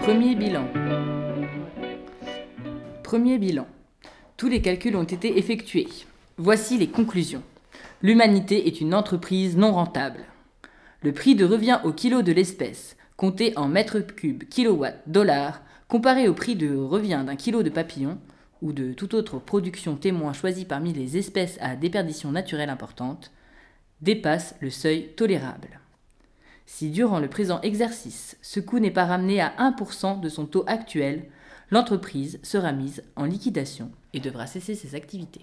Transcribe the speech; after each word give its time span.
Premier 0.00 0.34
bilan. 0.34 0.64
Premier 3.02 3.36
bilan. 3.38 3.66
Tous 4.38 4.48
les 4.48 4.62
calculs 4.62 4.96
ont 4.96 5.04
été 5.04 5.38
effectués. 5.38 5.88
Voici 6.38 6.78
les 6.78 6.88
conclusions. 6.88 7.42
L'humanité 8.00 8.66
est 8.66 8.80
une 8.80 8.94
entreprise 8.94 9.58
non 9.58 9.72
rentable. 9.72 10.20
Le 11.02 11.12
prix 11.12 11.34
de 11.34 11.44
revient 11.44 11.80
au 11.84 11.92
kilo 11.92 12.22
de 12.22 12.32
l'espèce, 12.32 12.96
compté 13.18 13.52
en 13.56 13.68
mètres 13.68 14.00
cubes, 14.00 14.44
kilowatts, 14.44 15.02
dollars, 15.06 15.60
comparé 15.86 16.28
au 16.28 16.32
prix 16.34 16.56
de 16.56 16.74
revient 16.74 17.22
d'un 17.26 17.36
kilo 17.36 17.62
de 17.62 17.68
papillon 17.70 18.18
ou 18.62 18.72
de 18.72 18.94
toute 18.94 19.12
autre 19.12 19.38
production 19.38 19.96
témoin 19.96 20.32
choisie 20.32 20.64
parmi 20.64 20.94
les 20.94 21.18
espèces 21.18 21.58
à 21.60 21.76
déperdition 21.76 22.32
naturelle 22.32 22.70
importante, 22.70 23.32
dépasse 24.00 24.54
le 24.60 24.70
seuil 24.70 25.08
tolérable. 25.14 25.80
Si 26.72 26.88
durant 26.88 27.18
le 27.18 27.28
présent 27.28 27.60
exercice, 27.62 28.38
ce 28.42 28.60
coût 28.60 28.78
n'est 28.78 28.92
pas 28.92 29.04
ramené 29.04 29.40
à 29.40 29.52
1% 29.58 30.20
de 30.20 30.28
son 30.28 30.46
taux 30.46 30.64
actuel, 30.68 31.24
l'entreprise 31.70 32.38
sera 32.44 32.70
mise 32.70 33.02
en 33.16 33.24
liquidation 33.24 33.90
et 34.14 34.20
devra 34.20 34.46
cesser 34.46 34.76
ses 34.76 34.94
activités. 34.94 35.42